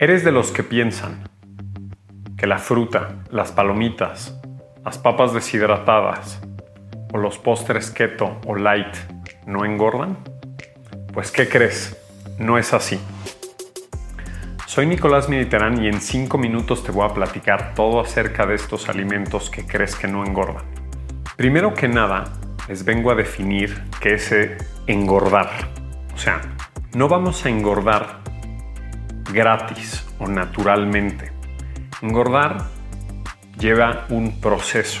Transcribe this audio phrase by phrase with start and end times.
[0.00, 1.28] ¿Eres de los que piensan
[2.36, 4.40] que la fruta, las palomitas,
[4.84, 6.40] las papas deshidratadas
[7.12, 8.94] o los postres keto o light
[9.44, 10.16] no engordan?
[11.12, 11.98] Pues ¿qué crees?
[12.38, 13.00] No es así.
[14.66, 18.88] Soy Nicolás Mediterán y en 5 minutos te voy a platicar todo acerca de estos
[18.88, 20.64] alimentos que crees que no engordan.
[21.36, 22.34] Primero que nada,
[22.68, 24.32] les vengo a definir qué es
[24.86, 25.50] engordar.
[26.14, 26.40] O sea,
[26.94, 28.27] no vamos a engordar
[29.32, 31.32] gratis o naturalmente.
[32.02, 32.66] Engordar
[33.58, 35.00] lleva un proceso.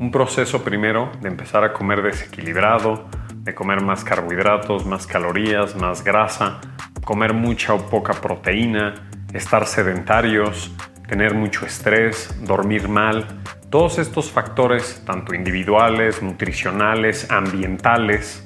[0.00, 6.04] Un proceso primero de empezar a comer desequilibrado, de comer más carbohidratos, más calorías, más
[6.04, 6.60] grasa,
[7.04, 8.94] comer mucha o poca proteína,
[9.32, 10.72] estar sedentarios,
[11.08, 13.26] tener mucho estrés, dormir mal.
[13.70, 18.44] Todos estos factores, tanto individuales, nutricionales, ambientales,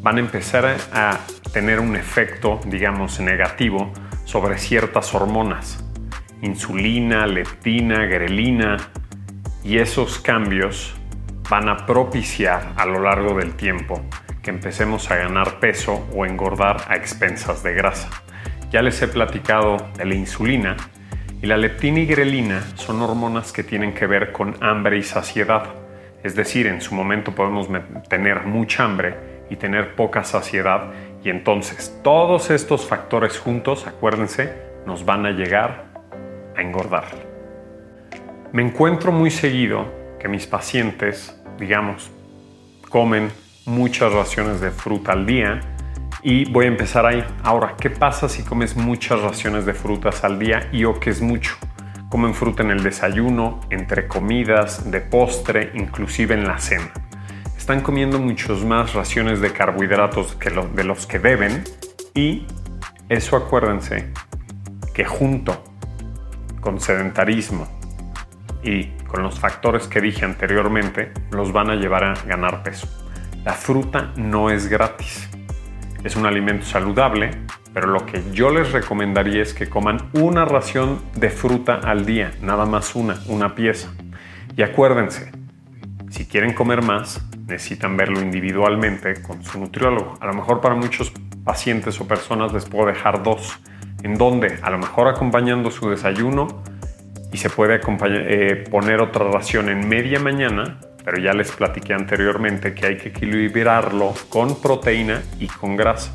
[0.00, 1.18] van a empezar a
[1.52, 3.92] tener un efecto, digamos, negativo
[4.24, 5.84] sobre ciertas hormonas,
[6.42, 8.76] insulina, leptina, grelina,
[9.62, 10.94] y esos cambios
[11.48, 14.00] van a propiciar a lo largo del tiempo
[14.42, 18.10] que empecemos a ganar peso o engordar a expensas de grasa.
[18.70, 20.76] Ya les he platicado de la insulina
[21.40, 25.74] y la leptina y grelina son hormonas que tienen que ver con hambre y saciedad.
[26.22, 27.68] Es decir, en su momento podemos
[28.08, 30.92] tener mucha hambre y tener poca saciedad
[31.24, 34.52] y entonces todos estos factores juntos, acuérdense,
[34.86, 35.86] nos van a llegar
[36.54, 37.06] a engordar.
[38.52, 39.86] Me encuentro muy seguido
[40.20, 42.10] que mis pacientes, digamos,
[42.90, 43.30] comen
[43.64, 45.60] muchas raciones de fruta al día
[46.22, 47.24] y voy a empezar ahí.
[47.42, 51.22] Ahora, ¿qué pasa si comes muchas raciones de frutas al día y o que es
[51.22, 51.56] mucho?
[52.10, 56.92] Comen fruta en el desayuno, entre comidas, de postre, inclusive en la cena
[57.64, 61.64] están comiendo muchos más raciones de carbohidratos que de los que deben
[62.12, 62.46] y
[63.08, 64.12] eso acuérdense
[64.92, 65.64] que junto
[66.60, 67.66] con sedentarismo
[68.62, 72.86] y con los factores que dije anteriormente los van a llevar a ganar peso.
[73.46, 75.26] La fruta no es gratis.
[76.04, 77.30] Es un alimento saludable,
[77.72, 82.32] pero lo que yo les recomendaría es que coman una ración de fruta al día,
[82.42, 83.88] nada más una, una pieza.
[84.54, 85.32] Y acuérdense,
[86.10, 90.16] si quieren comer más, necesitan verlo individualmente con su nutriólogo.
[90.20, 91.12] A lo mejor para muchos
[91.44, 93.58] pacientes o personas les puedo dejar dos,
[94.02, 96.62] en donde a lo mejor acompañando su desayuno
[97.32, 102.74] y se puede eh, poner otra ración en media mañana, pero ya les platiqué anteriormente
[102.74, 106.14] que hay que equilibrarlo con proteína y con grasa.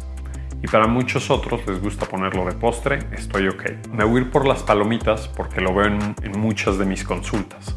[0.62, 3.88] Y para muchos otros les gusta ponerlo de postre, estoy ok.
[3.94, 7.76] Me voy a ir por las palomitas porque lo veo en muchas de mis consultas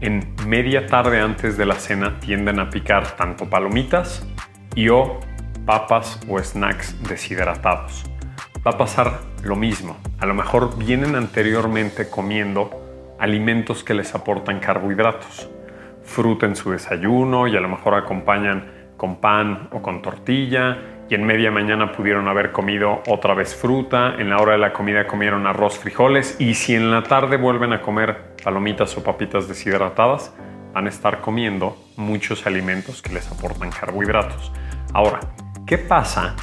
[0.00, 4.26] en media tarde antes de la cena tienden a picar tanto palomitas
[4.74, 5.20] y o
[5.66, 8.04] papas o snacks deshidratados.
[8.66, 9.96] Va a pasar lo mismo.
[10.18, 15.50] A lo mejor vienen anteriormente comiendo alimentos que les aportan carbohidratos.
[16.02, 20.78] Fruta en su desayuno y a lo mejor acompañan con pan o con tortilla
[21.10, 24.72] y en media mañana pudieron haber comido otra vez fruta, en la hora de la
[24.72, 29.48] comida comieron arroz, frijoles y si en la tarde vuelven a comer palomitas o papitas
[29.48, 30.32] deshidratadas,
[30.72, 34.52] van a estar comiendo muchos alimentos que les aportan carbohidratos.
[34.94, 35.18] Ahora,
[35.66, 36.36] ¿qué pasa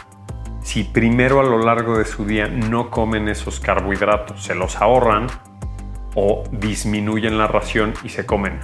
[0.61, 4.44] si primero a lo largo de su día no comen esos carbohidratos?
[4.44, 5.27] Se los ahorran
[6.13, 8.59] o disminuyen la ración y se comen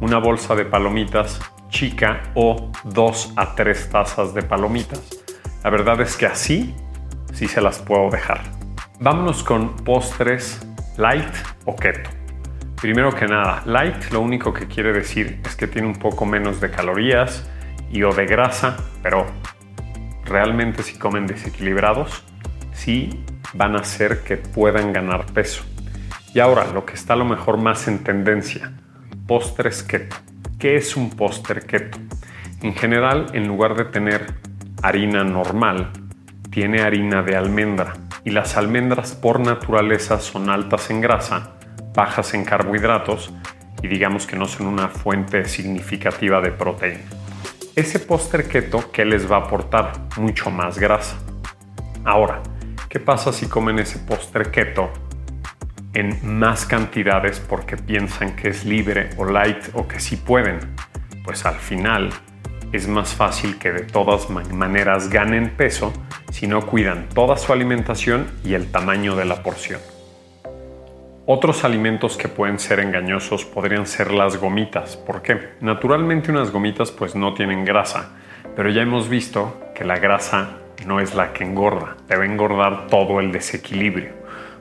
[0.00, 5.25] una bolsa de palomitas chica o dos a tres tazas de palomitas
[5.66, 6.76] la verdad es que así
[7.32, 8.40] sí se las puedo dejar.
[9.00, 10.64] Vámonos con postres
[10.96, 11.34] light
[11.64, 12.08] o keto.
[12.80, 16.60] Primero que nada, light lo único que quiere decir es que tiene un poco menos
[16.60, 17.50] de calorías
[17.90, 19.26] y o de grasa, pero
[20.24, 22.22] realmente si comen desequilibrados,
[22.72, 23.24] sí
[23.54, 25.64] van a hacer que puedan ganar peso.
[26.32, 28.72] Y ahora, lo que está a lo mejor más en tendencia,
[29.26, 30.14] postres keto.
[30.60, 31.98] ¿Qué es un postre keto?
[32.62, 34.46] En general, en lugar de tener
[34.86, 35.90] harina normal
[36.50, 41.56] tiene harina de almendra y las almendras por naturaleza son altas en grasa,
[41.92, 43.34] bajas en carbohidratos
[43.82, 47.04] y digamos que no son una fuente significativa de proteína.
[47.74, 49.92] Ese póster keto, ¿qué les va a aportar?
[50.18, 51.16] Mucho más grasa.
[52.04, 52.40] Ahora,
[52.88, 54.92] ¿qué pasa si comen ese póster keto
[55.94, 60.60] en más cantidades porque piensan que es libre o light o que sí pueden?
[61.24, 62.10] Pues al final
[62.76, 65.92] es más fácil que de todas maneras ganen peso
[66.30, 69.80] si no cuidan toda su alimentación y el tamaño de la porción.
[71.24, 74.96] Otros alimentos que pueden ser engañosos podrían ser las gomitas.
[74.96, 75.54] ¿Por qué?
[75.60, 78.10] Naturalmente unas gomitas pues no tienen grasa,
[78.54, 83.18] pero ya hemos visto que la grasa no es la que engorda, debe engordar todo
[83.20, 84.10] el desequilibrio.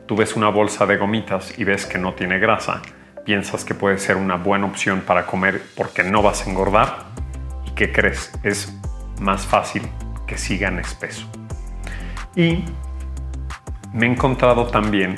[0.07, 2.81] tú ves una bolsa de gomitas y ves que no tiene grasa,
[3.25, 7.24] piensas que puede ser una buena opción para comer porque no vas a engordar.
[7.75, 8.31] ¿Y qué crees?
[8.41, 8.73] Es
[9.19, 9.81] más fácil
[10.25, 11.27] que sigan espeso.
[12.33, 12.63] Y
[13.91, 15.15] me he encontrado también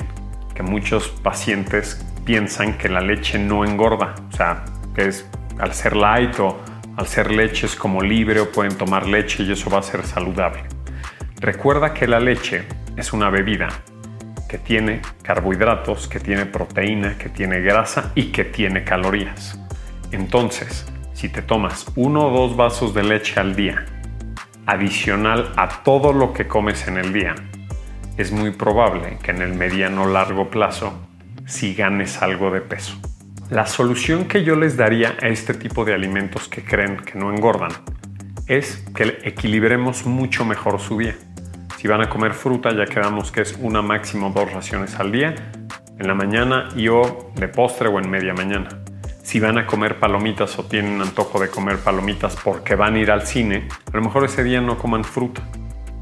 [0.56, 5.24] que muchos pacientes piensan que la leche no engorda, o sea, que es
[5.60, 6.58] al ser light o
[6.96, 10.64] al ser leches como libre pueden tomar leche y eso va a ser saludable.
[11.38, 12.64] Recuerda que la leche
[12.96, 13.68] es una bebida
[14.48, 19.60] que tiene carbohidratos, que tiene proteína, que tiene grasa y que tiene calorías.
[20.10, 20.86] Entonces,
[21.18, 23.84] si te tomas uno o dos vasos de leche al día,
[24.66, 27.34] adicional a todo lo que comes en el día,
[28.16, 30.92] es muy probable que en el mediano largo plazo
[31.44, 33.00] si ganes algo de peso.
[33.50, 37.34] La solución que yo les daría a este tipo de alimentos que creen que no
[37.34, 37.72] engordan
[38.46, 41.16] es que equilibremos mucho mejor su día.
[41.78, 45.34] Si van a comer fruta, ya quedamos que es una máximo dos raciones al día,
[45.98, 48.68] en la mañana y o de postre o en media mañana.
[49.28, 53.10] Si van a comer palomitas o tienen antojo de comer palomitas porque van a ir
[53.10, 55.42] al cine, a lo mejor ese día no coman fruta.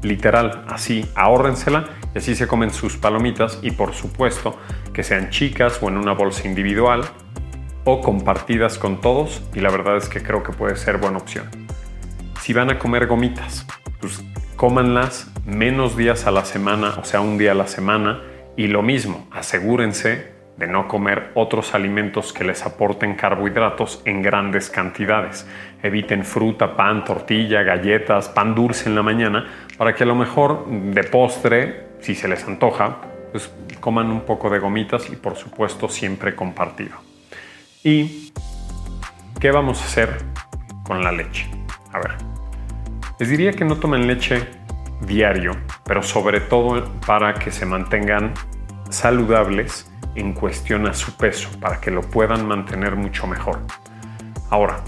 [0.01, 4.57] Literal, así, ahórrensela y así se comen sus palomitas y por supuesto
[4.93, 7.03] que sean chicas o en una bolsa individual
[7.83, 11.49] o compartidas con todos y la verdad es que creo que puede ser buena opción.
[12.39, 13.67] Si van a comer gomitas,
[13.99, 14.23] pues
[14.55, 18.23] cómanlas menos días a la semana, o sea, un día a la semana.
[18.55, 24.69] Y lo mismo, asegúrense de no comer otros alimentos que les aporten carbohidratos en grandes
[24.69, 25.47] cantidades.
[25.83, 30.65] Eviten fruta, pan, tortilla, galletas, pan dulce en la mañana, para que a lo mejor
[30.67, 32.97] de postre, si se les antoja,
[33.31, 36.97] pues coman un poco de gomitas y por supuesto siempre compartido.
[37.83, 38.33] ¿Y
[39.39, 40.17] qué vamos a hacer
[40.83, 41.49] con la leche?
[41.93, 42.11] A ver,
[43.19, 44.47] les diría que no tomen leche
[45.01, 45.51] diario,
[45.85, 48.33] pero sobre todo para que se mantengan
[48.89, 53.59] saludables en cuestión a su peso, para que lo puedan mantener mucho mejor.
[54.49, 54.81] Ahora,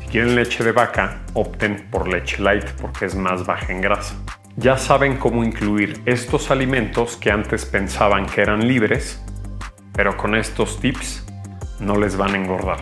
[0.00, 4.14] si quieren leche de vaca, opten por leche light porque es más baja en grasa.
[4.56, 9.22] Ya saben cómo incluir estos alimentos que antes pensaban que eran libres,
[9.92, 11.26] pero con estos tips
[11.80, 12.78] no les van a engordar.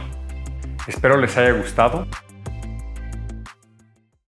[0.87, 2.07] Espero les haya gustado